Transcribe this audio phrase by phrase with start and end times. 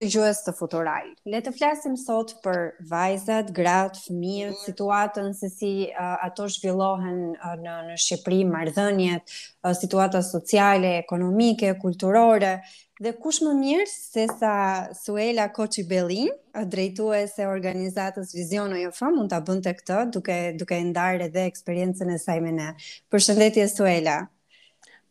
[0.00, 1.02] të gjues të futuraj.
[1.28, 4.62] Le të flasim sot për vajzat, gratë, fëmijët, mhm.
[4.64, 11.74] situatën se si uh, ato zhvillohen uh, në në Shqipëri, marrëdhëniet, uh, situata sociale, ekonomike,
[11.82, 12.54] kulturore
[13.00, 14.54] dhe kush më mirë se sa
[14.96, 16.28] Suela Koçi Bellin,
[16.72, 22.18] drejtuese e organizatës Vizion OF, mund ta bënte këtë duke duke ndarë edhe eksperiencën e
[22.20, 22.72] saj me ne.
[23.12, 24.18] Përshëndetje Suela.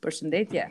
[0.06, 0.68] Përshëndetje.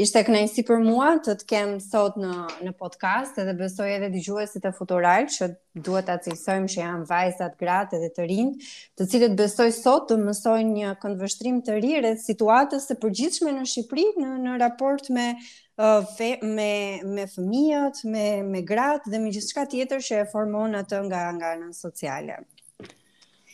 [0.00, 2.30] Ishte kënaqësi për mua të të kem sot në
[2.66, 5.48] në podcast edhe besoj edhe dëgjuesit e futural që
[5.88, 8.52] duhet ta cilësojmë që janë vajzat, gratë dhe të rinj,
[8.96, 13.66] të cilët besoj sot të mësojnë një këndvështrim të ri rreth situatës së përgjithshme në
[13.74, 16.70] Shqipëri në në raport me uh, fe, me
[17.16, 21.52] me fëmijët, me me gratë dhe me gjithçka tjetër që e formon atë nga nga
[21.58, 22.40] ana sociale.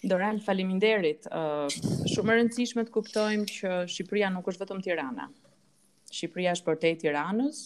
[0.07, 1.27] Doran, faleminderit.
[1.35, 1.67] Uh,
[2.15, 5.27] shumë e rëndësishme të kuptojmë që Shqipëria nuk është vetëm Tirana.
[6.17, 7.59] Shqipëria është për te Tiranës,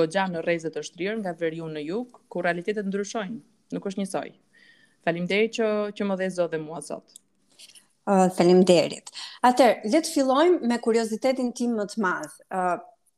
[0.00, 3.40] gogja në rezet është rrirë nga veriu në jug, ku realitetet ndryshojnë,
[3.76, 4.26] nuk është njësoj.
[5.06, 7.16] Falim deri që, që më dhe zodhe mua zot.
[8.10, 9.10] Uh, falim derit.
[9.48, 12.34] Atër, letë fillojmë me kuriozitetin tim më të madhë.
[12.48, 12.74] Uh,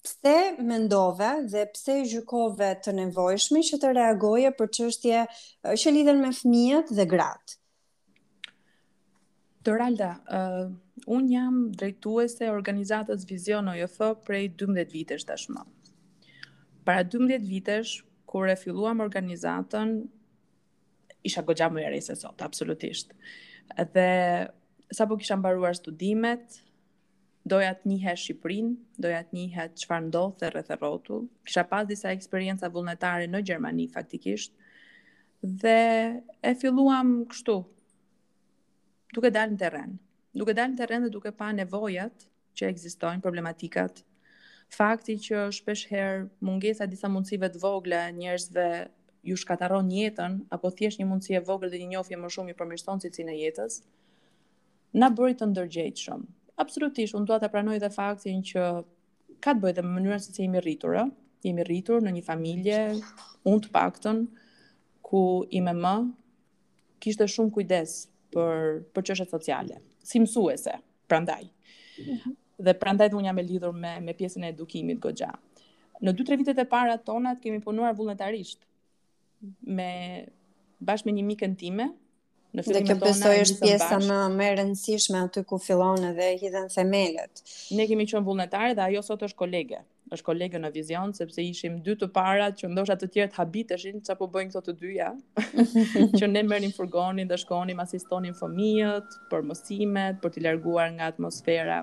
[0.07, 0.37] pse
[0.71, 5.21] mendove dhe pse gjykove të nevojshmi që të reagoje për qështje
[5.79, 7.59] që lidhen me fëmijët dhe gratë?
[9.63, 10.09] Doralda,
[11.11, 15.65] Unë jam drejtuese organizatës Vizion OJF prej 12 vitesh tashmë.
[16.87, 17.97] Para 12 vitesh,
[18.31, 19.97] kur e filluam organizatën,
[21.27, 23.15] isha gogja më e rejë sot, absolutisht.
[23.97, 24.07] Dhe
[24.93, 26.61] sa po kisha mbaruar studimet,
[27.51, 31.87] doja të njihe Shqiprin, doja të njihe të qëfar ndodhë dhe rrëthë rotull, kisha pas
[31.91, 34.55] disa eksperienca vullnetare në Gjermani, faktikisht,
[35.65, 35.79] dhe
[36.23, 37.59] e filluam kështu,
[39.17, 40.01] duke dalë në terenë
[40.33, 44.03] duke dalë në terren dhe duke pa nevojat që ekzistojnë problematikat.
[44.73, 48.67] Fakti që shpesh herë mungesa disa mundësive të vogla njerëzve
[49.29, 52.57] ju shkataron jetën apo thjesht një mundësi e vogël dhe një njohje më shumë i
[52.63, 53.77] përmirëson cilësinë e jetës,
[55.03, 56.25] na bëri të ndërgjegjshëm.
[56.65, 58.65] Absolutisht, unë dua ta pranoj dhe faktin që
[59.45, 61.11] ka të bëjë me mënyrën se si jemi rritur, ëh.
[61.45, 62.81] Jemi rritur në një familje,
[63.51, 64.21] unë të paktën,
[65.05, 65.97] ku i më
[67.03, 67.95] kishte shumë kujdes
[68.33, 70.75] për për çështjet sociale si mësuese,
[71.09, 71.45] prandaj.
[71.45, 72.37] Mm -hmm.
[72.67, 75.33] Dhe prandaj dhe unë jam e lidhur me, me pjesën e edukimit gogja.
[76.03, 78.59] Në 2-3 vitet e para tonat kemi punuar vullnetarisht
[79.61, 80.27] me
[80.81, 81.91] bashkë me një mikën time,
[82.55, 86.69] Në dhe kjo besoj është pjesa më më e rëndësishme aty ku fillon edhe hidhen
[86.69, 87.41] themelët.
[87.77, 89.79] Ne kemi qenë vullnetare dhe ajo sot është kolege
[90.13, 94.17] është kolegë në vizion, sepse ishim dy të parat që ndoshta të tjerët habiteshin që
[94.21, 95.11] po bëjnë këto të dyja,
[96.19, 101.81] që ne merrnim furgonin dhe shkonim asistonin fëmijët për mësimet, për t'i larguar nga atmosfera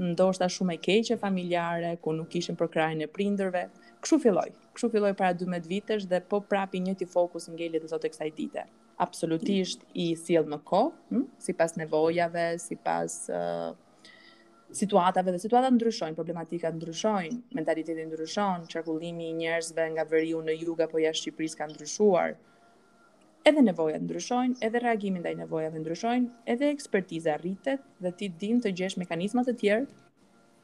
[0.00, 3.62] ndoshta shumë e keqe familjare ku nuk ishim për krajnë e prindërve.
[4.04, 4.50] Kështu filloi.
[4.76, 8.28] Kështu filloi para 12 vitesh dhe po prapi njëti fokus ngelet do të thotë kësaj
[8.36, 8.66] dite.
[9.00, 13.72] Absolutisht i sjell në kohë, hm, sipas nevojave, sipas uh,
[14.74, 20.80] situatave dhe situata ndryshojnë, problematikat ndryshojnë, mentaliteti ndryshon, qarkullimi i njerëzve nga veriu në jug
[20.82, 22.34] apo jashtë Shqipëris ka ndryshuar.
[23.46, 28.72] Edhe nevojat ndryshojnë, edhe reagimi ndaj nevojave ndryshojnë, edhe ekspertiza rritet dhe ti din të
[28.80, 29.86] gjesh mekanizma të tjerë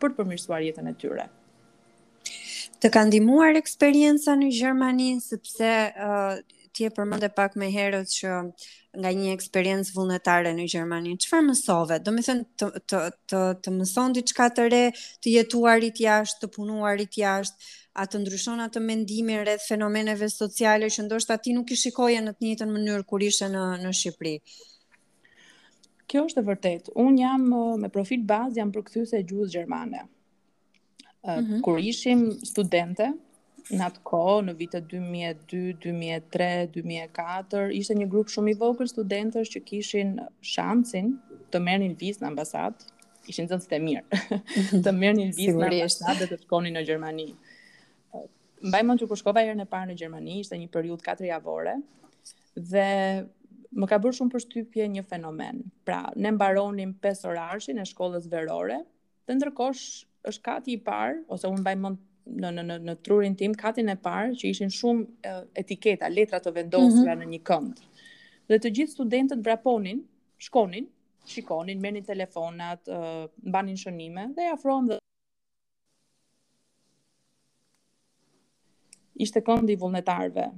[0.03, 1.29] për të përmirësuar jetën e tyre.
[2.83, 8.33] Të kanë ndihmuar eksperjenca në Gjermani sepse uh ti e përmende pak më herët që
[9.03, 11.15] nga një eksperiencë vullnetare në Gjermani.
[11.25, 11.99] Çfarë mësove?
[12.05, 13.03] Do të thënë të të
[13.33, 14.83] të të mëson diçka të re,
[15.25, 17.71] të jetuarit jashtë, të punuarit jashtë,
[18.03, 22.34] a të ndryshon atë mendimin rreth fenomeneve sociale që ndoshta ti nuk i shikoje në
[22.38, 24.34] të njëjtën mënyrë kur ishe në në Shqipëri.
[26.09, 26.94] Kjo është e vërtetë.
[27.04, 27.44] Un jam
[27.83, 30.06] me profil bazë jam përkthyesë gjuhës gjermane.
[31.25, 31.60] Mm -hmm.
[31.65, 33.12] Kur ishim studente,
[33.71, 39.53] në atë kohë, në vite 2002, 2003, 2004, ishte një grup shumë i vogël studentësh
[39.55, 41.12] që kishin shansin
[41.53, 42.89] të merrnin vizë në ambasadë,
[43.31, 44.83] ishin zënës të mirë, mhm.
[44.87, 47.28] të merrnin vizë në ambasadë dhe të shkoni në Gjermani.
[48.62, 51.77] Mbaj mund që kur shkova herën e parë në Gjermani, ishte një periut 4 javore,
[52.57, 52.86] dhe
[53.72, 55.63] më ka bërë shumë përshtypje një fenomen.
[55.89, 58.83] Pra, ne mbaronim 5 orarshin e shkollës verore,
[59.27, 59.84] dhe ndërkosh
[60.31, 63.89] është kati i parë, ose unë mbaj mund në në në në trurin tim katin
[63.89, 67.24] e parë që ishin shumë etiketa, letra të vendosura mm -hmm.
[67.24, 67.80] në një kënd.
[68.48, 70.03] Dhe të gjithë studentët braponin,
[70.39, 70.86] shkonin,
[71.27, 72.89] shikonin, merrnin telefonat,
[73.47, 74.98] mbanin shënime dhe i afrohen dhe...
[79.21, 80.48] ishte këndi vullnetarve.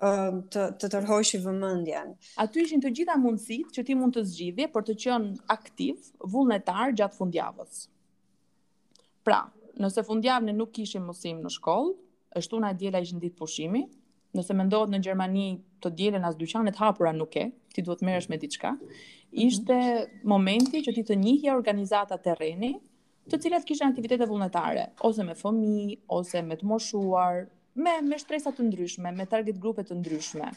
[0.00, 2.14] të të tërhoqësh vëmendjen.
[2.40, 6.94] Aty ishin të gjitha mundësitë që ti mund të zgjidhje për të qenë aktiv, vullnetar
[6.96, 7.82] gjatë fundjavës.
[9.24, 9.42] Pra,
[9.84, 11.92] nëse fundjavën ne nuk kishim mësim në shkollë,
[12.40, 13.82] është una diela ishin ditë pushimi.
[14.38, 15.44] Nëse mendohet në Gjermani
[15.82, 18.72] të dielën as dyqanet hapura nuk e, ti duhet merresh me diçka.
[18.72, 18.88] Mhm.
[19.48, 19.78] Ishte
[20.32, 22.72] momenti që ti të njihje organizata terreni,
[23.30, 27.44] të cilat kishin aktivitete vullnetare, ose me fëmijë, ose me të moshuar,
[27.84, 30.50] me me shtresa të ndryshme, me target grupe të ndryshme.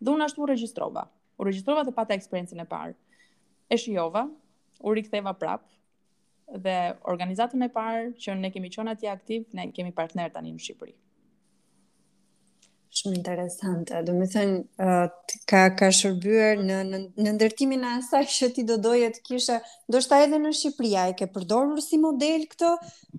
[0.00, 1.06] Dhe unë ashtu u regjistrova.
[1.40, 2.94] U regjistrova të pata eksperiencën e parë.
[3.72, 4.24] E shijova,
[4.88, 5.66] u riktheva prap
[6.64, 6.78] dhe
[7.12, 10.96] organizatën e parë që ne kemi qenë atje aktiv, ne kemi partner tani në Shqipëri
[12.98, 13.98] shumë interesante.
[14.06, 15.10] Do të thënë uh,
[15.50, 19.58] ka ka shërbyer në në, në ndërtimin e asaj që ti do doje të kishe,
[19.90, 22.72] ndoshta edhe në Shqipëri ai ke përdorur si model këtë,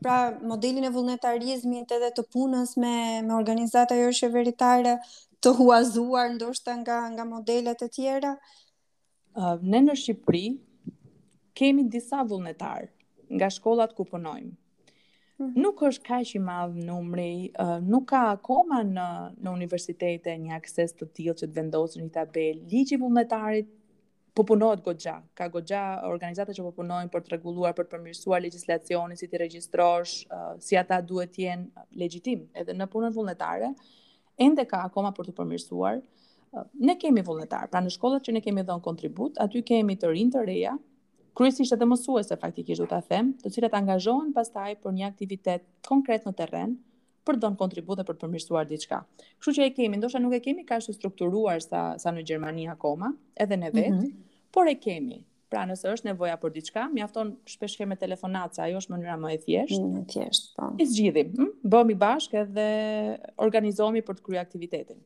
[0.04, 0.18] pra
[0.52, 2.94] modelin e vullnetarizmit edhe të punës me
[3.30, 4.98] me organizata jo qeveritare
[5.42, 8.36] të huazuar ndoshta nga nga modelet e tjera.
[9.42, 10.46] Uh, ne në Shqipëri
[11.62, 12.90] kemi disa vullnetar
[13.32, 14.56] nga shkollat ku punojmë.
[15.42, 15.54] Mhm.
[15.64, 17.52] nuk është kaq i madh numri,
[17.92, 19.06] nuk ka akoma në
[19.46, 22.60] në universitete një akses të tillë që të vendosin një tabel.
[22.74, 23.72] Ligji vullnetarit
[24.38, 25.16] po punohet goxha.
[25.40, 25.80] Ka goxha
[26.12, 30.14] organizata që po punojnë për të rregulluar, për të përmirësuar legjislacionin, si ti regjistrosh,
[30.68, 33.74] si ata duhet të jenë legjitim edhe në punën vullnetare.
[34.48, 36.00] Ende ka akoma për të përmirësuar.
[36.88, 40.36] Ne kemi vullnetar, pra në shkollat që ne kemi dhënë kontribut, aty kemi të rinë
[40.38, 40.78] të reja,
[41.38, 46.26] kryesisht edhe mësuese faktikisht do ta them, të cilat angazhohen pastaj për një aktivitet konkret
[46.28, 46.74] në terren,
[47.28, 49.00] për të dhënë kontribut dhe për të përmirësuar diçka.
[49.40, 52.66] Kështu që e kemi, ndoshta nuk e kemi kaq të strukturuar sa sa në Gjermani
[52.72, 53.14] akoma,
[53.46, 54.32] edhe ne vet, mm -hmm.
[54.54, 55.20] por e kemi.
[55.52, 59.40] Pra nëse është nevoja për diçka, mjafton shpesh kemë telefonat, ajo është mënyra më e
[59.46, 59.88] thjeshtë.
[59.96, 60.66] Më e thjeshtë, po.
[60.82, 61.50] E zgjidhim, hm?
[61.72, 62.68] bëhemi bashkë edhe
[63.46, 65.00] organizohemi për të kryer aktivitetin.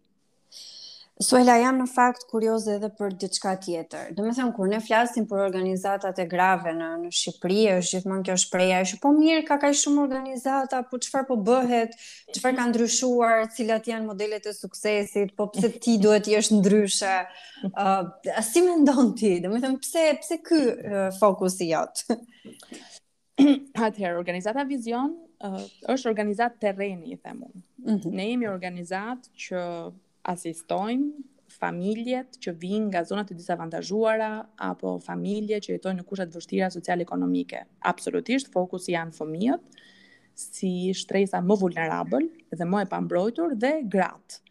[1.23, 4.09] Suela, jam në fakt kurioze edhe për diçka tjetër.
[4.17, 8.25] Do me thëmë, kur ne flasim për organizatat e grave në, në Shqipëri, është gjithmonë
[8.27, 11.95] kjo shpreja, është po mirë, ka ka shumë organizata, po qëfar po bëhet,
[12.35, 17.15] qëfar ka ndryshuar, cilat janë modelet e suksesit, po pse ti duhet jesh ndryshe,
[17.69, 21.71] uh, a si me ndonë ti, do me thëmë, pse, pse ky uh, fokus i
[21.71, 22.19] jatë?
[23.88, 25.61] Atëherë, organizata vizion uh,
[25.95, 27.61] është organizat tereni, i themun.
[27.85, 28.11] Mm -hmm.
[28.11, 29.63] Ne jemi organizat që
[30.25, 31.24] asistojnë
[31.56, 34.30] familjet që vinë nga zonat e disavantazhuara
[34.72, 37.62] apo familje që jetojnë në të vështira social-ekonomike.
[37.92, 39.80] Absolutisht, fokus janë fëmijët
[40.36, 44.42] si shtresa më vulnerabël dhe më e pambrojtur dhe gratë.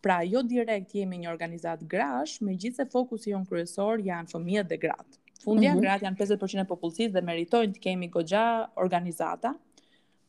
[0.00, 4.70] Pra jo direkt jemi një organizat grash, me gjithë se fokus jonë kryesor janë fëmijët
[4.72, 5.18] dhe gratë.
[5.44, 8.46] Fundja, mm gratë janë 50% e popullësit dhe meritojnë të kemi gogja
[8.80, 9.54] organizata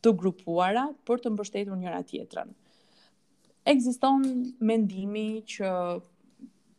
[0.04, 2.52] të grupuara për të mbështetur njëra tjetrën
[3.70, 4.22] ekziston
[4.60, 5.68] mendimi që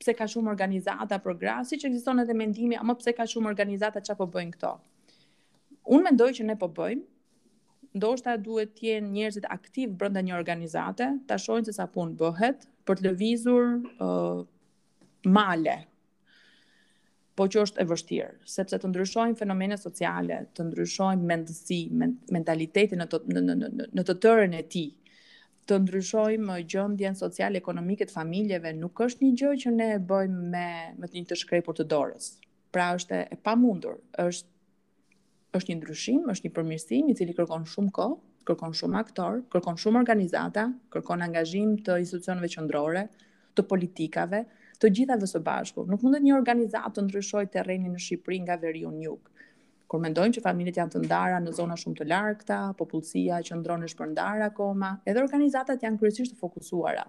[0.04, 3.52] pse ka shumë organizata për gra, siç ekziston edhe mendimi, a më pse ka shumë
[3.54, 4.74] organizata çfarë po bëjnë këto.
[5.96, 7.02] Unë mendoj që ne po bëjmë
[7.94, 12.64] ndoshta duhet të jenë njerëzit aktiv brenda një organizate, ta shohin se sa punë bëhet
[12.90, 13.68] për të lëvizur
[14.02, 14.40] uh,
[15.30, 15.76] male.
[17.38, 21.78] Po që është e vështirë, sepse të ndryshojmë fenomene sociale, të ndryshojmë mendësi,
[22.34, 24.88] mentalitetin në të, në, në, në të tërën e ti,
[25.70, 30.42] të ndryshojmë gjendjen sociale ekonomike të familjeve nuk është një gjë që ne e bëjmë
[30.56, 30.66] me
[31.04, 32.32] me të një të shkrepur të dorës.
[32.76, 34.50] Pra është e pamundur, është
[35.60, 38.16] është një ndryshim, është një përmirësim i cili kërkon shumë kohë,
[38.50, 40.64] kërkon shumë aktor, kërkon shumë organizata,
[40.96, 43.06] kërkon angazhim të institucioneve qendrore,
[43.56, 44.40] të politikave,
[44.82, 45.86] të gjithave së bashku.
[45.94, 49.30] Nuk mundet një organizatë të ndryshojë terrenin në Shqipëri nga veriu në jug
[49.92, 53.84] kur mendojmë që familjet janë të ndara në zona shumë të largëta, popullësia që ndron
[53.86, 57.04] në shpërndar akoma, edhe organizatat janë kryesisht të fokusuara.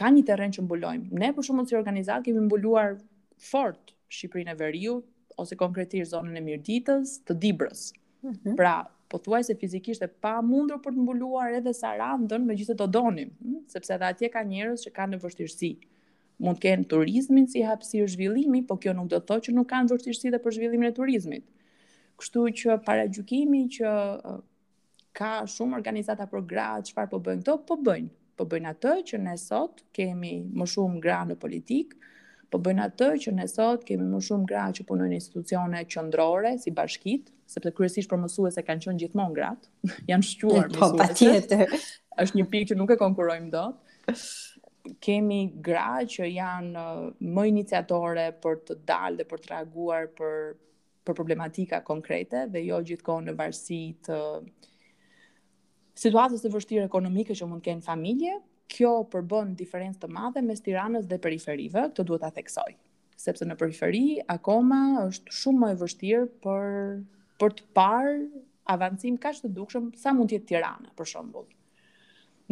[0.00, 1.18] Ka një terren që mbulojmë.
[1.22, 2.96] Ne për shkakun si organizat kemi mbuluar
[3.50, 7.88] fort Shqipërinë e Veriut ose konkretisht zonën e Mirditës të Dibrës.
[8.22, 8.56] Mm -hmm.
[8.56, 8.76] Pra,
[9.10, 13.60] pothuajse fizikisht e pa mundur për të mbuluar edhe Sarandën me gjithë do donim, hm,
[13.68, 15.72] sepse edhe atje ka njerëz që kanë në vështirësi
[16.42, 19.68] mund të kenë turizmin si hapësirë zhvillimi, po kjo nuk do të thotë që nuk
[19.72, 21.46] kanë vështirësi edhe për zhvillimin e turizmit.
[22.18, 23.92] Kështu që paragjykimi që
[25.18, 27.56] ka shumë organizata për gra, çfarë po bëjnë këto?
[27.66, 28.14] Po bëjnë.
[28.38, 31.96] Po bëjnë atë që ne sot kemi më shumë gra në politik,
[32.48, 36.52] po bëjnë atë që ne sot kemi më shumë gra që punojnë në institucione qendrore
[36.62, 39.72] si bashkit, sepse kryesisht promovuese kanë qenë gjithmonë gratë,
[40.12, 40.70] janë shquar.
[40.78, 41.74] Po patjetër.
[42.22, 44.14] Është një pikë që nuk e konkurojmë dot
[45.02, 50.56] kemi gra që janë uh, më iniciatore për të dalë dhe për të reaguar për
[51.08, 53.78] për problematika konkrete dhe jo gjithkohë në varësi
[54.08, 54.18] të
[55.98, 58.34] situatës së vështirë ekonomike që mund të kenë familje,
[58.68, 62.68] kjo përbën diferencë të madhe mes Tiranës dhe periferive, këtë duhet ta theksoj,
[63.24, 64.04] sepse në periferi
[64.36, 66.70] akoma është shumë më e vështirë për
[67.40, 68.20] për të parë
[68.76, 71.46] avancim kaq të dukshëm sa mund të jetë Tirana, për shembull.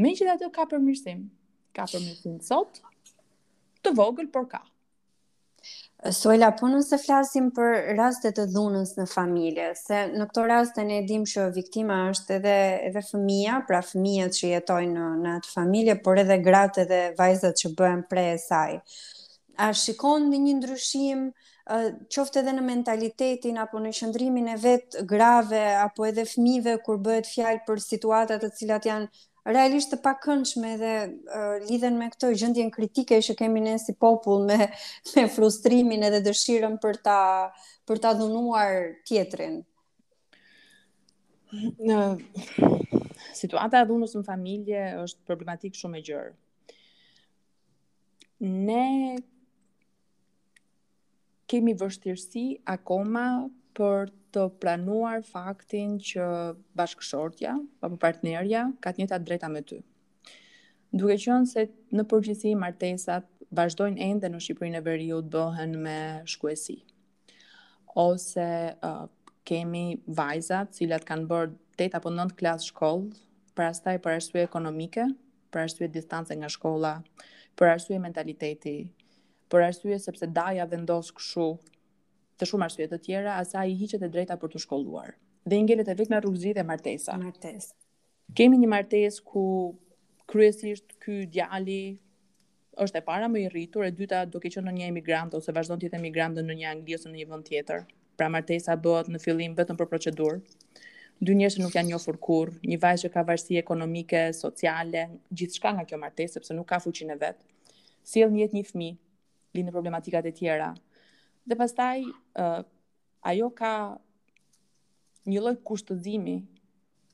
[0.00, 1.26] Megjithatë ka përmirësim,
[1.76, 2.78] ka për mësim sot,
[3.84, 4.62] të vogël por ka.
[6.16, 11.00] Sojla, po nëse flasim për rastet të dhunës në familje, se në këto raste ne
[11.02, 12.56] edhim që viktima është edhe,
[12.90, 17.62] edhe fëmija, pra fëmija që jetojnë në, në atë familje, por edhe gratë edhe vajzat
[17.62, 18.76] që bëhen prej e saj.
[19.66, 21.24] A shikon në një ndryshim,
[22.14, 27.32] qoftë edhe në mentalitetin apo në qëndrimin e vetë grave apo edhe fëmive kur bëhet
[27.32, 29.08] fjalë për situatat të cilat janë
[29.52, 34.46] realisht të pakëndshme dhe uh, lidhen me këtë gjendje kritike që kemi ne si popull
[34.48, 34.56] me
[35.16, 37.18] me frustrimin edhe dëshirën për ta
[37.86, 39.60] për ta dhunuar tjetrin.
[41.78, 42.00] Në
[43.38, 46.32] situata e dhunës në familje është problematik shumë e gjerë.
[48.40, 49.18] Ne
[51.48, 53.28] kemi vështirësi akoma
[53.78, 56.24] për të pranuar faktin që
[56.76, 57.54] bashkëshortja
[57.86, 59.78] apo partnerja ka të njëjtat drejta me ty.
[60.96, 61.64] Duke qenë se
[61.96, 63.26] në përgjithësi martesat
[63.58, 65.96] vazhdojnë ende në Shqipërinë e Veriut bëhen me
[66.32, 66.76] shkuesi.
[67.96, 68.46] Ose
[68.84, 69.06] uh,
[69.48, 69.86] kemi
[70.18, 73.06] vajza të cilat kanë bërë 8 apo 9 klas shkoll,
[73.56, 75.06] për arsye për arsye ekonomike,
[75.52, 76.94] për arsye distance nga shkolla,
[77.56, 78.76] për arsye mentaliteti,
[79.52, 81.48] për arsye sepse daja vendos kështu
[82.40, 85.14] të shumë arsye të tjera, asa i hiqet e drejta për të shkolluar.
[85.48, 87.14] Dhe i ngelet e vetë me rrugëzi dhe martesa.
[87.22, 87.70] Martes.
[88.36, 89.44] Kemi një martes ku
[90.30, 91.80] kryesisht ky djali
[92.84, 95.80] është e para më i rritur, e dyta do të qenë një emigrant ose vazhdon
[95.80, 97.86] të jetë emigrant në një Angli ose në një vend tjetër.
[98.20, 100.40] Pra martesa bëhet në fillim vetëm për procedurë.
[101.24, 105.72] Dy njerëz që nuk janë njohur kurrë, një vajzë që ka varësi ekonomike, sociale, gjithçka
[105.72, 107.40] nga kjo martesë sepse nuk ka fuqinë vet.
[108.04, 108.96] Sjell si një jetë një fëmijë,
[109.56, 110.68] lind problematikat e tjera,
[111.46, 112.62] Dhe pastaj uh,
[113.30, 113.72] ajo ka
[115.30, 116.34] një lloj kushtëzimi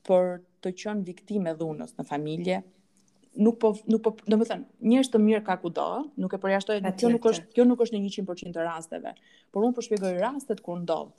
[0.09, 0.29] për
[0.65, 2.63] të qenë viktimë dhunës në familje.
[3.45, 5.85] Nuk po nuk po, domethënë, njerëz të mirë ka kudo,
[6.21, 9.13] nuk e përjashtoj, kjo nuk është kjo nuk është në 100% të rasteve,
[9.53, 11.13] por unë po shpjegoj rastet kur ndodh.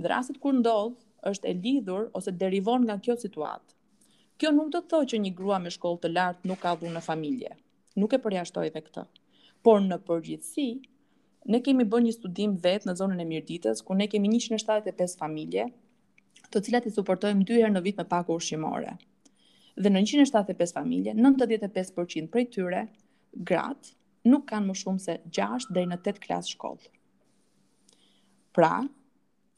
[0.00, 0.96] Dhe rastet kur ndodh
[1.32, 3.76] është e lidhur ose derivon nga kjo situatë.
[4.40, 6.96] Kjo nuk do të thotë që një grua me shkollë të lartë nuk ka dhunë
[6.96, 7.52] në familje.
[8.00, 9.04] Nuk e përjashtoj edhe këtë.
[9.66, 10.68] Por në përgjithësi,
[11.48, 15.66] Ne kemi bërë një studim vetë në zonën e Mirditës, ku ne kemi 175 familje,
[16.52, 18.92] të cilat i suportojmë dy herë në vit me pak ushqimore.
[19.80, 22.82] Dhe në 175 familje, 95% prej tyre
[23.52, 23.94] gratë
[24.28, 26.90] nuk kanë më shumë se 6 deri në 8 klasë shkollë.
[28.58, 28.72] Pra,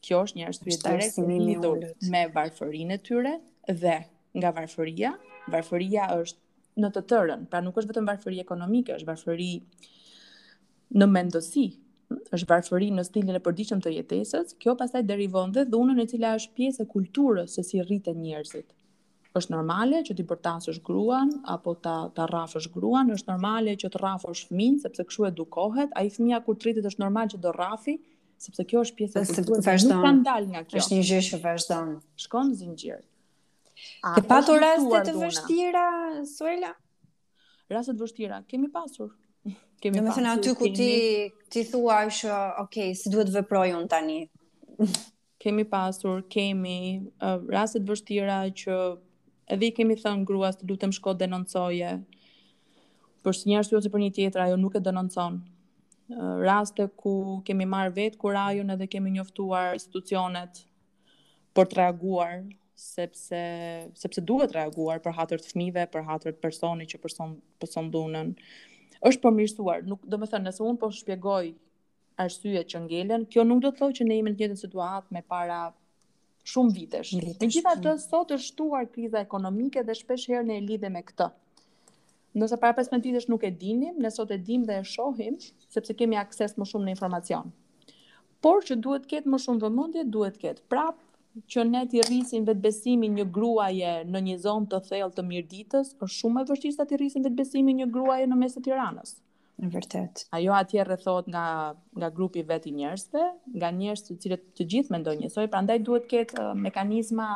[0.05, 3.35] kjo është një arsye direkte e lidhur me varfërinë e tyre
[3.83, 3.97] dhe
[4.39, 5.11] nga varfëria,
[5.57, 6.39] varfëria është
[6.83, 9.51] në të tërën, pra nuk është vetëm varfëri ekonomike, është varfëri
[10.95, 11.67] në mendësi,
[12.37, 16.35] është varfëri në stilin e përditshëm të jetesës, kjo pastaj derivon dhe dhunën e cila
[16.39, 18.69] është pjesë e kulturës se si rriten njerëzit.
[19.33, 24.01] Është normale që ti portasësh gruan apo ta ta rrafësh gruan, është normale që të
[24.03, 27.95] rrafosh fëmin sepse kshu edukohet, ai fëmija kur rritët është normal që do rrafi
[28.43, 29.87] sepse kjo është pjesë e kulturës.
[29.89, 30.83] Nuk kanë dalë nga kjo.
[30.83, 31.95] Është një gjë që vazhdon.
[32.27, 33.01] Shkon zinxhir.
[34.05, 35.87] Ke patur raste të vështira,
[36.29, 36.75] Suela?
[37.73, 39.15] Raste të vështira kemi pasur
[39.83, 40.11] kemi pasur.
[40.11, 40.93] Domethënë aty ku ti
[41.53, 44.21] ti thua që uh, ok, si duhet veproj un tani.
[45.43, 46.79] kemi pasur, kemi
[47.19, 48.79] uh, raste të vështira që
[49.53, 51.97] edhe i kemi thënë gruas të lutem shko denoncoje.
[53.23, 55.41] Por si një arsye ose për një tjetër ajo nuk e denoncon.
[56.13, 60.65] Uh, raste ku kemi marr vet kurajun edhe kemi njoftuar institucionet
[61.57, 62.43] për të reaguar
[62.83, 63.39] sepse
[63.95, 68.33] sepse duhet reaguar për hatër të fëmijëve, për hatër të personit që person person dhunën
[69.09, 69.85] është përmirësuar.
[69.93, 71.53] Nuk do të thënë nëse un po shpjegoj
[72.23, 75.23] arsyet që ngelen, kjo nuk do të thotë që ne jemi në të situatë me
[75.33, 75.61] para
[76.53, 77.15] shumë vitesh.
[77.41, 81.29] gjitha të sot është shtuar kriza ekonomike dhe shpesh herë në e lidhe me këtë.
[82.41, 85.37] Nëse para 15 vitesh nuk e dinim, ne sot e dim dhe e shohim
[85.77, 87.51] sepse kemi akses më shumë në informacion.
[88.43, 90.65] Por që duhet të ketë më shumë vëmendje, duhet të ketë.
[90.73, 91.12] Prapë
[91.53, 96.17] që ne t'i rrisin vetbesimin një gruaje në një zonë të thellë të mirditës, është
[96.19, 99.15] shumë e vështirë sa t'i rrisin vetbesimin një gruaje në mes të Tiranës.
[99.63, 100.23] Në vërtet.
[100.37, 101.45] Ajo atje rrethot nga
[102.03, 103.25] nga grupi vet i njerëzve,
[103.57, 107.29] nga njerëz të cilët të gjithë mendojnë njësoj, prandaj duhet ketë uh, mekanizma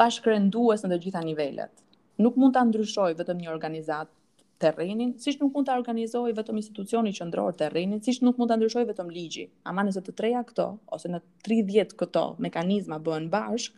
[0.00, 1.84] bashkërendues në të gjitha nivelet.
[2.24, 4.14] Nuk mund ta ndryshoj vetëm një organizatë
[4.58, 8.86] terrenin, siç nuk mund ta organizoj vetëm institucioni qendror terrenin, siç nuk mund ta ndryshoj
[8.88, 9.48] vetëm ligji.
[9.72, 13.76] Ama nëse të treja këto ose në 30 këto mekanizma bëhen bashk,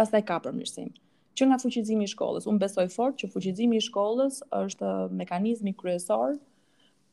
[0.00, 0.92] pastaj ka përmirësim.
[1.38, 6.36] Që nga fuqizimi i shkollës, unë besoj fort që fuqizimi i shkollës është mekanizmi kryesor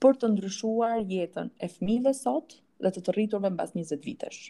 [0.03, 4.43] për të ndryshuar jetën e fëmijëve sot dhe të të rriturve mbas 20 vitesh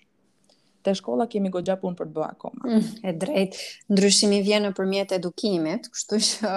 [0.88, 2.62] te shkolla kemi gogja pun për të bëa akoma.
[2.64, 3.58] Mm, e drejt,
[3.92, 6.52] ndryshimi vjen nëpërmjet edukimit, kështu që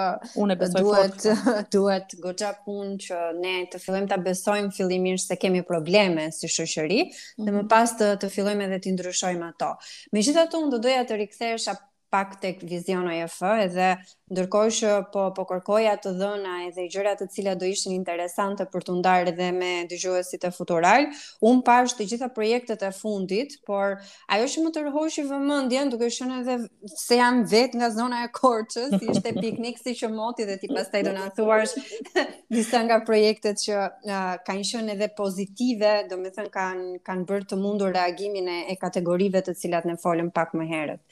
[0.45, 1.25] Unë besoj duhet,
[1.75, 7.01] duhet gogja pun që ne të fillojmë të besojmë fillimisht se kemi probleme si shëshëri,
[7.01, 7.43] mm -hmm.
[7.45, 7.59] dhe mhm.
[7.59, 9.71] më pas të, të fillojmë edhe të ndryshojmë ato.
[10.15, 11.73] Me gjitha të unë do doja të rikthesha
[12.11, 13.87] pak tek vizion OEF edhe
[14.31, 18.83] ndërkohë që po po kërkoja të dhëna edhe gjëra të cilat do ishin interesante për
[18.87, 21.07] të ndarë edhe me dëgjuesit e futural,
[21.51, 23.95] un pash të gjitha projektet e fundit, por
[24.35, 26.57] ajo që më tërhoqi vëmendjen duke qenë edhe
[26.95, 31.05] se jam vetë nga zona e Korçës, ishte piknik si që moti dhe ti pastaj
[31.07, 31.75] do na thuash
[32.55, 37.91] disa nga projektet që uh, kanë qenë edhe pozitive, domethënë kanë kanë bërë të mundur
[37.95, 41.05] reagimin e, e kategorive të cilat ne folëm pak më herët.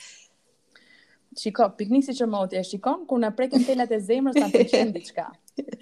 [1.38, 4.64] Shiko, piknik si që moti e shikon, kur në preken telat e zemrës, në të
[4.72, 5.26] qenë diqka.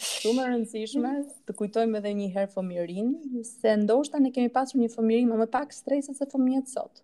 [0.04, 1.12] Shumë e rëndësishme,
[1.48, 3.13] të kujtojmë edhe një herë fëmjërin,
[3.48, 7.00] se ndoshta ne kemi pasur një fëmjërin, më më pak stresës se fëmjët sot.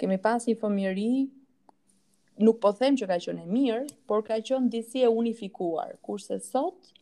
[0.00, 1.10] Kemi pas një fëmjëri,
[2.48, 6.40] nuk po them që ka qënë e mirë, por ka qënë disi e unifikuar, kurse
[6.46, 6.94] sot,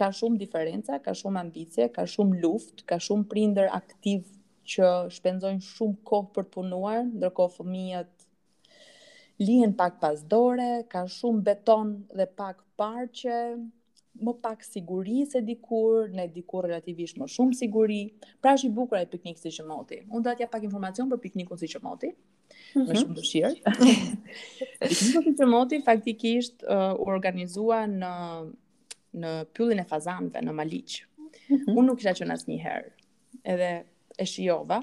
[0.00, 4.24] ka shumë diferenca, ka shumë ambicje, ka shumë luft, ka shumë prinder aktiv
[4.72, 4.88] që
[5.18, 8.13] shpenzojnë shumë kohë për të punuar, ndërkohë fëmijët
[9.38, 13.56] lihen pak pas dore, ka shumë beton dhe pak parqe,
[14.22, 18.02] më pak siguri se dikur, ne dikur relativisht më shumë siguri.
[18.40, 19.98] Pra është i bukur e piknik si që moti.
[20.06, 22.12] Unë do t'ja pak informacion për piknikun si që moti.
[22.74, 22.88] Mm -hmm.
[22.88, 23.56] Me shumë dëshirë.
[24.88, 28.12] piknikun si që moti faktikisht u uh, organizua në
[29.14, 30.92] në pyllin e fazanve në Maliq.
[31.00, 31.74] Mm -hmm.
[31.76, 32.88] Unë nuk kisha qenë asnjëherë.
[33.44, 33.72] Edhe
[34.18, 34.80] e shijova,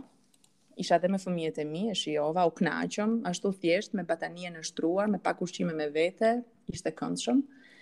[0.78, 4.63] isha dhe me fëmijët e mi, e shiova, u knaqëm, ashtu thjesht, me batanien në
[4.68, 6.38] shtruar, me pak ushqime me vete,
[6.72, 7.42] ishte këndshëm.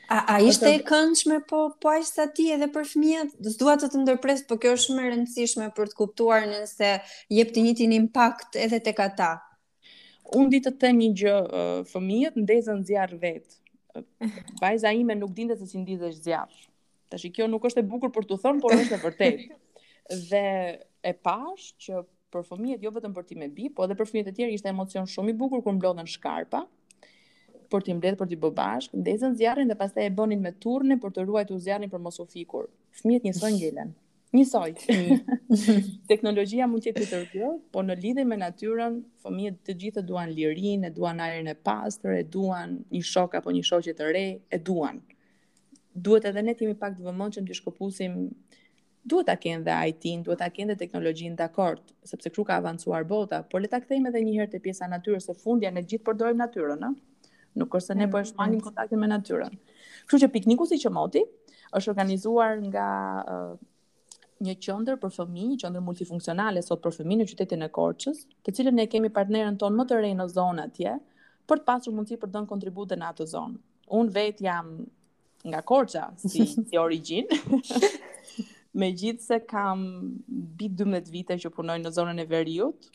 [0.09, 3.35] A, a ishte e këndshme, po, po a ishte ati edhe për fëmijët?
[3.61, 6.91] duat të të ndërpres, po kjo është më rëndësishme për të kuptuar nëse
[7.37, 9.29] jep të njëti një impact edhe të kata.
[10.39, 11.35] Unë ditë të të një gjë
[11.93, 13.57] fëmijët, ndezën zjarë vetë.
[14.61, 16.57] Bajza ime nuk dinte se si ndizesh zjarë.
[17.09, 19.47] Tash kjo nuk është e bukur për t'u thënë, por është e vërtetë.
[20.29, 20.43] Dhe
[21.09, 22.01] e pash që
[22.33, 24.71] për fëmijët, jo vetëm për ti me bi, po edhe për fëmijët e tjerë ishte
[24.71, 26.63] emocion shumë i bukur kur mblodhen shkarpa
[27.73, 30.97] për ti mbledh për ti bë bashk, ndezën zjarrin dhe pastaj e bënin me turne
[31.03, 32.69] për të ruajtur zjarrin për mos u fikur.
[33.01, 33.91] Fëmijët njësoj ngelen.
[34.33, 34.73] Njësoj.
[36.11, 40.89] Teknologjia mund të jetë e po në lidhje me natyrën, fëmijët të gjithë duan lirinë,
[40.89, 44.57] e duan ajrin e pastër, e duan një shok apo një shoqje të re, e
[44.69, 45.01] duan.
[46.07, 48.17] Duhet edhe ne të jemi pak të vëmendshëm të shkëpusim
[49.05, 53.05] duhet ta kenë dhe IT-n, duhet ta kenë dhe teknologjinë dakord, sepse kru ka avancuar
[53.07, 56.05] bota, por le ta kthejmë edhe një herë te pjesa natyrës, se fundja ne gjithë
[56.09, 56.95] përdorim natyrën, ëh.
[57.57, 59.55] Nuk është se ne mm, po e shmangim kontaktin me natyrën.
[60.05, 61.23] Kështu që pikniku si që moti
[61.75, 62.85] është organizuar nga
[63.23, 63.55] uh,
[64.45, 68.53] një qendër për fëmijë, një qendër multifunksionale sot për fëmijë në qytetin e Korçës, të
[68.59, 70.93] cilën ne kemi partnerën ton më të rinë në zonë atje,
[71.49, 73.59] për të pasur mundësi për të dhënë në atë zonë.
[73.99, 74.69] Un vet jam
[75.49, 77.25] nga Korça si si origjin.
[78.77, 79.83] me gjithë se kam
[80.59, 82.89] bi 12 vite që punoj në zonën e veriut,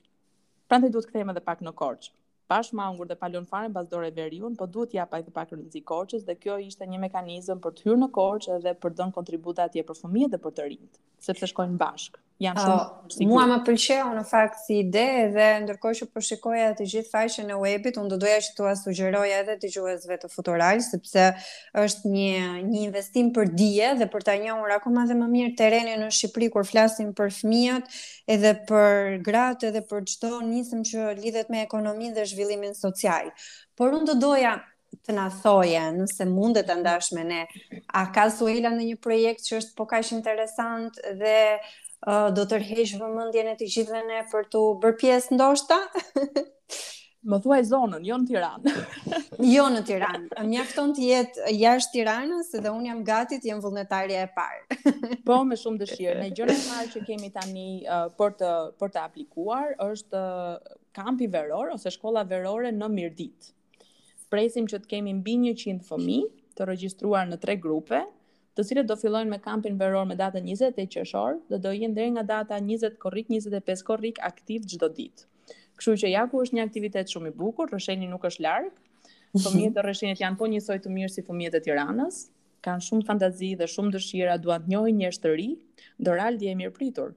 [0.69, 2.13] pra të duhet këthejme dhe pak në korqë.
[2.53, 5.55] Pash ma ungur dhe palion fare në bazdore veriun, po duhet japa i dhe pak
[5.55, 9.17] rëndzi korqës dhe kjo ishte një mekanizëm për të hyrë në korqë edhe për dënë
[9.19, 13.57] kontributat tje për fëmijë dhe për të rinjët, sepse shkojnë bashkë jam shumë Mua më
[13.67, 15.03] pëlqeu në fakt si ide
[15.35, 18.73] dhe ndërkohë që po shikoja të gjithë faqen e webit, unë do doja që t'ua
[18.81, 21.27] sugjeroj edhe dëgjuesve të Futural sepse
[21.85, 26.03] është një një investim për dije dhe për ta njohur akoma dhe më mirë terrenin
[26.07, 27.93] në Shqipëri kur flasim për fëmijët,
[28.27, 33.31] edhe për gratë, edhe për çdo nisëm që lidhet me ekonominë dhe zhvillimin social.
[33.77, 34.57] Por unë do doja
[35.05, 37.45] të na thoje, nëse mundet të ndash me ne,
[37.99, 41.39] a ka Suela në një projekt që është po interesant dhe
[42.37, 45.79] do të rrhesh vëmendjen e të gjithëve ne për të bërë pjesë ndoshta.
[47.25, 48.73] Më thuaj zonën, jo në Tiranë.
[49.55, 50.27] jo në Tiranë.
[50.45, 54.79] Mjafton të jetë jashtë Tiranës dhe un jam gati të jem vullnetarja e parë.
[55.31, 56.17] po me shumë dëshirë.
[56.27, 60.51] Në gjëra të që kemi tani uh, për të për të aplikuar është uh,
[60.99, 63.49] kampi veror ose shkolla verore në Mirdit.
[64.35, 68.03] Presim që të kemi mbi 100 fëmijë të regjistruar në tre grupe,
[68.59, 72.13] të cilët do fillojnë me kampin veror me datën 20 qershor, dhe do jenë deri
[72.15, 75.27] nga data 20 korrik 25 korrik aktiv çdo ditë.
[75.81, 78.69] Kështu që ja ku është një aktivitet shumë i bukur, rrëshenin nuk është larg.
[79.43, 82.21] Fëmijët e rrëshenit janë po njësoj të mirë si fëmijët e Tiranës,
[82.63, 85.51] kanë shumë fantazi dhe shumë dëshira, duan të njohin njerëz të ri,
[86.07, 87.17] do di e mirëpritur.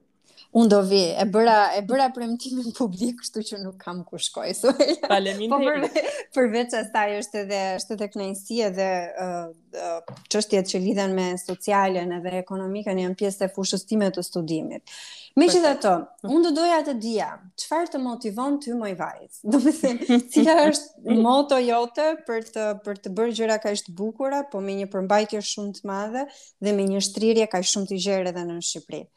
[0.58, 4.46] Unë do vi, e bëra, e bëra premtimin publik, kështu që nuk kam ku shkoj,
[4.56, 5.90] so po përve,
[6.36, 8.86] përveç asaj është edhe, është edhe knajsi edhe
[9.24, 9.34] uh,
[9.76, 14.94] uh, qështjet që lidhen me socialen edhe ekonomikën janë pjesë të fushës time të studimit.
[15.38, 15.92] Me që dhe to,
[16.24, 17.28] unë do doja të dhja,
[17.62, 19.44] qëfar të motivon të më i vajtë?
[19.54, 19.92] Do me se,
[20.34, 24.78] cila është moto jote për të, për të bërë gjëra ka ishtë bukura, po me
[24.80, 28.48] një përmbajtje shumë të madhe dhe me një shtrirje ka ishtë shumë të gjerë edhe
[28.50, 29.10] në Shqipërinë?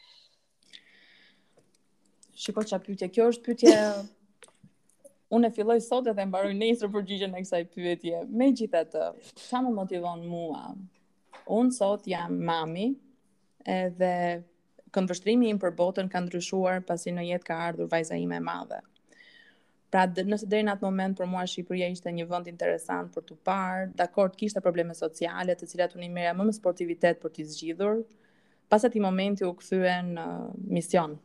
[2.41, 3.75] Shiko qa pytje, kjo është pytje...
[5.37, 8.17] Unë e filloj sot edhe mbaroj nesër për e kësaj pyetje.
[8.39, 9.03] Me gjithë të,
[9.63, 10.63] më motivon mua?
[11.55, 12.87] Unë sot jam mami,
[13.63, 14.09] edhe
[14.97, 18.81] këndvështrimi im për botën ka ndryshuar pasi në jetë ka ardhur vajza ime e madhe.
[19.91, 23.39] Pra, nëse deri në atë moment për mua Shqipëria ishte një vend interesant për të
[23.47, 28.03] parë, dakord kishte probleme sociale, të cilat unë merja më me sportivitet për të zgjidhur.
[28.67, 31.15] Pas atij momenti u kthyen në uh, mision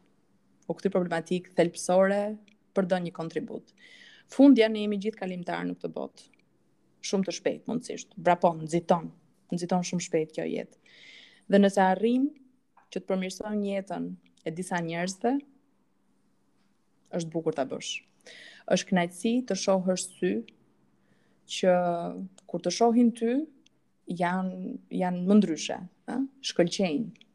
[0.66, 2.16] o po këtë problematikë thelpsore
[2.76, 3.70] për do një kontribut.
[4.30, 6.24] Fundja ne jemi gjithë kalimtarë në këtë botë.
[7.06, 8.16] Shumë të shpejt mundësisht.
[8.26, 9.12] Brapon, nëziton.
[9.54, 10.80] Nëziton shumë shpejt kjo jetë.
[11.52, 12.24] Dhe nëse arrim
[12.90, 15.36] që të përmirësojmë jetën e disa njerëzve,
[17.14, 17.92] është bukur ta bësh.
[18.74, 20.32] Është kënaqësi të shohësh sy
[21.56, 21.76] që
[22.50, 23.36] kur të shohin ty
[24.20, 25.78] janë janë më ndryshe,
[26.10, 27.25] ëh, shkëlqejnë,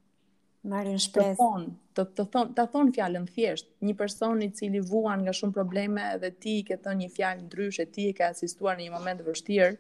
[0.69, 1.35] Marrin shpresë.
[1.35, 1.63] Të thon,
[1.97, 6.03] të të thon, ta thon fjalën thjesht, një person i cili vuan nga shumë probleme
[6.21, 9.19] dhe ti i ke thënë një fjalë e ti i ke asistuar në një moment
[9.23, 9.71] të vështirë,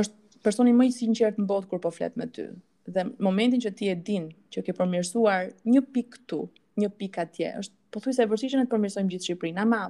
[0.00, 2.50] është personi më i sinqert në botë kur po flet me ty.
[2.88, 6.40] Dhe momentin që ti e din që ke përmirësuar një pikë këtu,
[6.82, 9.62] një pikë atje, është po thuj se e vërsi që ne të përmirësojmë gjithë Shqipërinë,
[9.64, 9.80] ama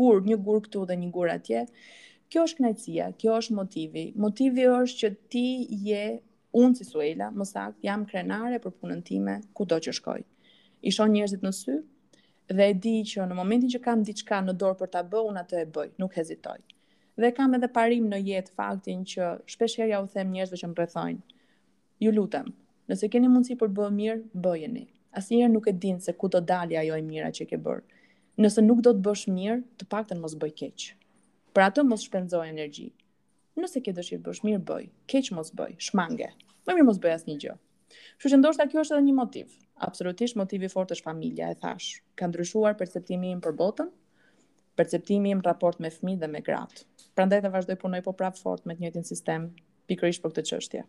[0.00, 1.62] gurë, një gurë këtu dhe një gurë atje,
[2.32, 4.06] kjo është knajtësia, kjo është motivi.
[4.24, 5.44] Motivi është që ti
[5.88, 6.02] je
[6.56, 10.20] unë si Suela, më sakt, jam krenare për punën time ku do që shkoj.
[10.82, 11.74] I shon njerëzit në sy
[12.48, 15.42] dhe e di që në momentin që kam diçka në dorë për ta bë, unë
[15.42, 16.58] atë e bëj, nuk hezitoj.
[17.18, 20.76] Dhe kam edhe parim në jetë faktin që shpesherja ja u them njerëzve që më
[20.78, 21.22] rrethojnë.
[22.06, 22.52] Ju lutem,
[22.88, 24.86] nëse keni mundësi për bë mirë, bëjeni.
[25.18, 27.82] Asnjëherë nuk e din se ku do dalë ajo e mira që ke bërë.
[28.38, 30.86] Nëse nuk do të bësh mirë, të paktën mos bëj keq.
[31.52, 32.92] Për atë mos shpenzoj energji
[33.62, 36.28] nëse ke dëshirë bësh mirë bëj, keq mos bëj, shmange.
[36.66, 37.54] Më mirë mos bëj asnjë gjë.
[38.18, 39.54] Kështu që ndoshta kjo është edhe një motiv.
[39.88, 43.90] Absolutisht motivi i është familja e thash, ka ndryshuar perceptimin im për botën,
[44.78, 46.84] perceptimin im raport me fëmijë dhe me gratë.
[47.18, 49.50] Prandaj ta vazhdoj punoj po prap fort me të njëjtin sistem
[49.90, 50.84] pikërisht për këtë çështje.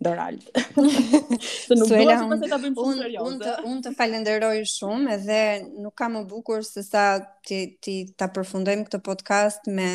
[0.00, 0.42] Doralt.
[1.42, 3.24] Se nuk Suela, do të ta bëjmë serioze.
[3.24, 5.38] Unë të unë të falenderoj shumë edhe
[5.82, 7.04] nuk kam më bukur se sa
[7.48, 9.88] ti ti ta përfundojmë këtë podcast me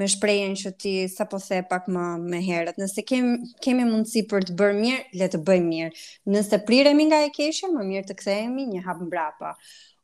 [0.00, 2.78] me shprehjen që ti sapo the pak më më herët.
[2.82, 5.90] Nëse kemi kemi mundësi për të bërë mirë, le të bëjmë mirë.
[6.34, 9.54] Nëse priremi nga e keqja, më mirë të kthehemi një hap mbrapa.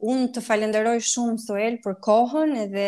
[0.01, 2.85] Unë të falenderoj shumë, Soel, për kohën edhe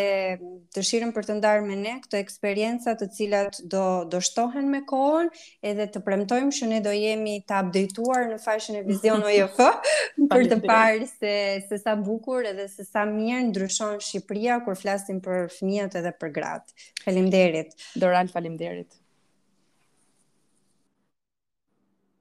[0.77, 0.85] të
[1.17, 5.29] për të ndarë me ne këto eksperiencat të cilat do, do shtohen me kohën
[5.73, 9.31] edhe të premtojmë që ne do jemi të abdejtuar në fashën e vizion o
[10.33, 11.35] për të parë se,
[11.69, 16.33] se sa bukur edhe se sa mirë ndryshon Shqipria kur flasim për fëmijët edhe për
[16.41, 16.83] gratë.
[17.05, 17.77] Falimderit.
[18.07, 19.02] Doral, falimderit.